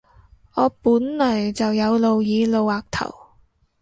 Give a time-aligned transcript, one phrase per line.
[0.55, 3.15] 我本來就有露耳露額頭